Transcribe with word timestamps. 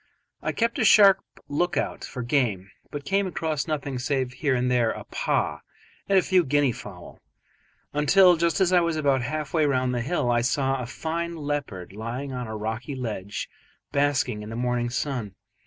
I 0.41 0.51
kept 0.51 0.79
a 0.79 0.83
sharp 0.83 1.19
look 1.47 1.77
out 1.77 2.03
for 2.03 2.23
game, 2.23 2.71
but 2.89 3.05
came 3.05 3.27
across 3.27 3.67
nothing 3.67 3.99
save 3.99 4.33
here 4.33 4.55
and 4.55 4.71
there 4.71 4.89
a 4.89 5.03
paa 5.03 5.61
and 6.09 6.17
a 6.17 6.23
few 6.23 6.43
guinea 6.43 6.71
fowl, 6.71 7.19
until, 7.93 8.35
just 8.35 8.59
as 8.59 8.73
I 8.73 8.79
was 8.81 8.95
about 8.95 9.21
half 9.21 9.53
way 9.53 9.63
round 9.67 9.93
the 9.93 10.01
hill, 10.01 10.31
I 10.31 10.41
saw 10.41 10.81
a 10.81 10.87
fine 10.87 11.35
leopard 11.35 11.93
lying 11.93 12.33
on 12.33 12.47
a 12.47 12.57
rocky 12.57 12.95
ledge 12.95 13.47
basking 13.91 14.41
in 14.41 14.49
the 14.49 14.55
morning 14.55 14.89
sun. 14.89 15.35